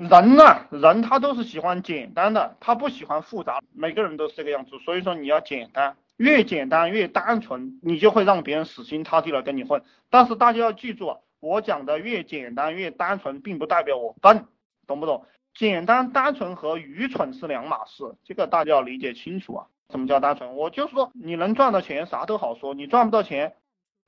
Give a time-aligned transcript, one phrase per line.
[0.00, 3.60] 人呢，人他都是喜欢简单的，他不喜欢复杂。
[3.74, 9.82] 每个人都是这个样子，所以说你要简单，越简单越单纯，你就会让别人死心塌地的跟你混。
[10.08, 14.46] 但是大家要记住，我讲的越简单越单纯，并不代表我笨，
[14.86, 15.26] 懂不懂？
[15.52, 19.66] 简单单纯和愚蠢是两码事，这个大家要理解清楚啊。
[19.90, 20.56] 什么叫单纯？
[20.56, 23.52] 我就是说，你能赚到钱，啥都好说；你赚不到钱。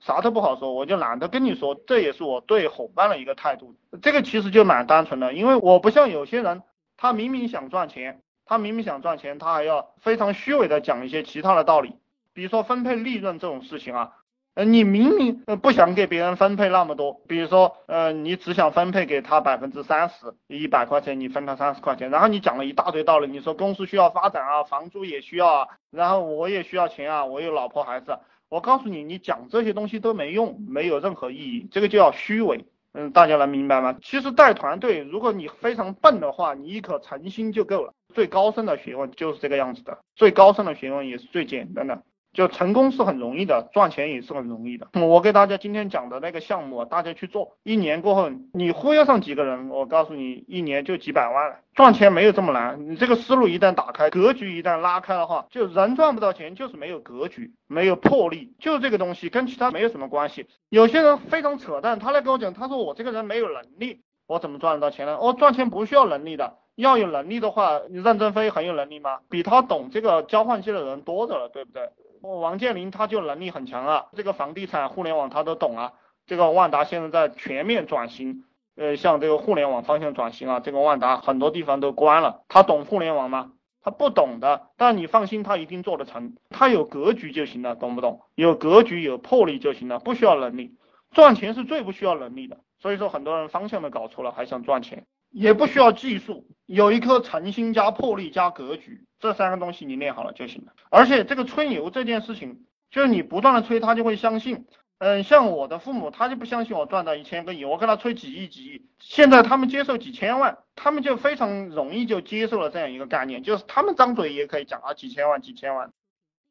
[0.00, 3.74] 啥都不好说，我就懒得跟你说，这也是我对伙伴的一个态度。
[4.00, 6.62] 这个其实就蛮单纯的，因为我不像有些人，
[6.96, 11.96] 他明明想赚钱，他明明想赚钱，他还要非常虚伪的讲一些其他的道理，
[12.32, 14.12] 比如说分配利润这种事情啊，
[14.54, 28.18] 呃，你明明呃不想给别人分配那么多，比如说，呃，你只想分配给他百分之三十，一百块钱你分他三十块钱，然后你讲了一大堆道理，你说公司需要发展啊，房租也需要啊，然后我也需要钱啊，我有老婆孩子。
[28.50, 32.66] 我告诉你，你讲这些东西都没用，没有任何意义，这个就叫虚伪。
[32.92, 33.96] 嗯，大家能明白吗？
[34.02, 37.94] 其实带团队，如果你非常笨的话，你一颗诚心就够了。
[38.12, 42.02] 最高深的学问就是这个样子的，最高深的学问也是最简单的。
[42.32, 44.88] 就成功是很容易的，赚钱也是很容易的。
[44.94, 51.56] 我给大家今天讲的那个项目，大家去做，一年过后，你忽悠上几个人，我告诉你，一年就几百万了。
[51.74, 60.46] 赚钱没有这么难，你这个思路一旦打开，格局一旦拉开的话，就人赚不到钱，就是没有格局，没有魄力，就是这个东西，跟其他没有什么关系。
[60.68, 65.18] 有些人非常扯淡，他来跟我讲，他说我这个人没有能力，我怎么赚得到钱呢？
[65.20, 66.58] 我赚钱不需要能力的。
[66.80, 69.20] 要有能力的话，你任正非很有能力吗？
[69.28, 71.90] 比他懂这个交换机的人多着了，对不对？
[72.22, 75.92] 王健林他就能力很强啊，这个房地产、互联网他都懂啊。
[76.26, 78.44] 这个万达现在在全面转型，
[78.76, 80.60] 呃，向这个互联网方向转型啊。
[80.60, 83.52] 这个万达很多地方都关了，他懂互联网吗？
[83.82, 84.68] 他不懂的。
[84.76, 86.34] 但你放心，他一定做得成。
[86.50, 88.20] 他有格局就行了，懂不懂？
[88.34, 90.76] 有格局、有魄力就行了，不需要能力。
[91.12, 92.58] 赚钱是最不需要能力的。
[92.78, 95.06] 所以说，很多人方向都搞错了，还想赚钱。
[95.30, 100.72] 也不需要技术，有一颗诚心加魄力加格局，这三个东西你练好了就行了。
[100.90, 104.66] 而且这个吹牛这件事情，就是你不断的吹，他就会相信。
[104.98, 115.90] 嗯，像我的父母，他就不相信我赚到一千个亿，我跟他吹几亿几亿，现在他们接受几千万，他们就非常容易就接受了这样一个概念，就是他们张嘴也可以讲啊几千万几千万，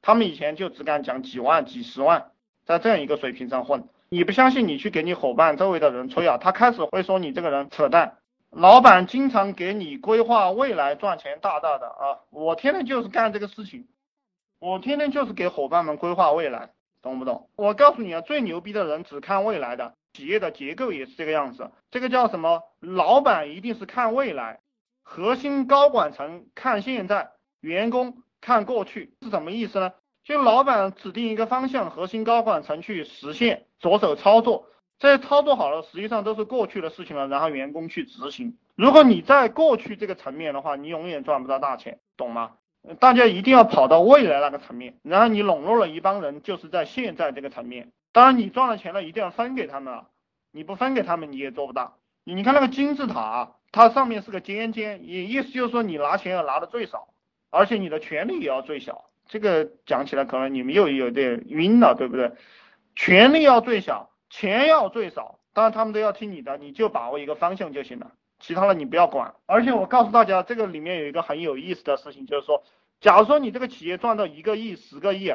[0.00, 2.30] 他们以前就只敢讲几万几十万，
[2.64, 3.86] 在这样一个水平上混。
[4.08, 8.17] 你不相信，你去给你伙伴周围的人吹啊，他开始会说你这个人扯淡。
[8.50, 12.20] 老板经常给你规划未来赚钱大大的啊！
[12.30, 13.86] 我天天就是干这个事情，
[14.58, 16.70] 我天天就是给伙伴们规划未来，
[17.02, 17.50] 懂不懂？
[17.56, 21.70] 我告诉你啊，最牛逼的人只看未来的，企业的结构也是这个样子。
[21.90, 22.62] 这个叫什么？
[22.80, 24.60] 老板一定是看未来，
[25.02, 27.30] 核心高管层看现在，
[27.60, 29.92] 员工看过去，是什么意思呢？
[30.24, 34.66] 就老板指定一个方向，核心高管层去实现，着手操作。
[34.98, 38.56] 这些操作好了，实际上都是过去的事情了，然后员工去执行。
[38.74, 42.52] 如果你在过去这个层面的话，你永远赚不到大钱，懂吗？
[43.00, 47.92] 大家一定要跑到未来那个层面，然后你笼络了一帮人，就是在现在这个层面。
[48.12, 50.06] 当然，你赚了钱了，一定要分给他们啊！
[50.52, 51.94] 你不分给他们，你也做不大。
[52.24, 57.08] 你看那个金字塔，它上面是个尖尖，也意思就是说你拿钱要拿的最少，
[57.50, 59.04] 而且你的权利也要最小。
[59.26, 62.32] 这个讲起来可能你们又有点晕了，对不对？
[62.96, 64.10] 权利要最小。
[64.30, 69.34] 钱要最少，当然他们都要听你的，你就把握一个方向就行了，其他的你不要管。
[69.46, 72.62] 而且我告诉大家，这个里面有一个很有意思的事情，就是说，
[73.00, 75.32] 假如说你这个企业赚到一个亿、十个亿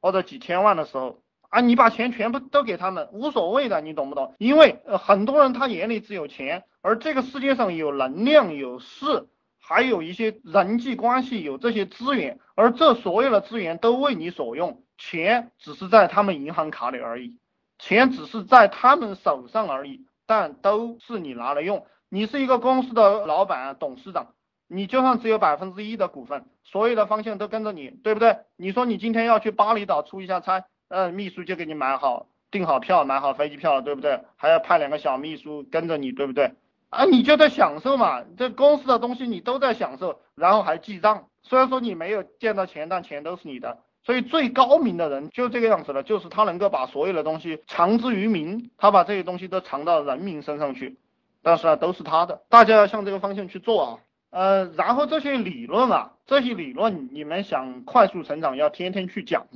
[0.00, 4.34] 或者几千万的时候，啊，你把钱全部都给他们，无所谓的，你懂不懂？
[4.38, 9.28] 因为很多人他眼里只有钱，而这个世界上有能量、有势，
[9.58, 17.38] 还有一些人际关系，有这些资源，而这所有的资源都为你所用，钱只是在他们银行卡里而已。
[17.84, 21.84] 钱只是在他们手上而已，但都是你拿来用。
[22.08, 24.28] 你是一个公司的老板、董事长，
[24.68, 28.38] 你就算只有百分之一的股份，所有的方向都跟着你，对不对？
[28.56, 34.18] 你说你今天要去巴厘岛出一下差，呃，秘书就给你买好、订好票、买好飞机票了，对不对？
[34.36, 36.54] 还要派两个小秘书跟着你，对不对？
[36.88, 41.28] 啊，你就在享受嘛，这公司的东西你都在享受，然后还记账。
[41.42, 43.80] 虽然说你没有见到钱，但钱都是你的。
[44.04, 50.96] 所以最高明的人就这个样子了，就是他能够把所有的东西藏之于民，他把这些东西都藏到人民身上去，
[51.42, 53.98] 但是呢都是他的，大家要向这个方向去做啊，
[54.30, 59.46] 呃，然后这些理论啊，这些理论你们想快速成长，要天天去讲，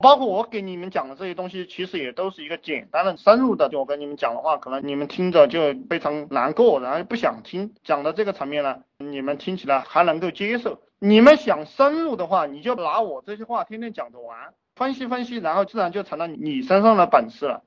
[0.00, 3.68] 包括我给你们讲的这些东西，其实也都是一个简单的、深入的。
[3.68, 7.74] 就我跟你们讲的话，可能你们听着就非常难过，然后不想听。
[7.82, 10.80] 讲到这个层面呢，你们听起来还能够接受。
[11.00, 17.64] 你们想深入的话，你就拿我这些话天天讲着玩，分析分析，然后自然就成了你身上的本事了。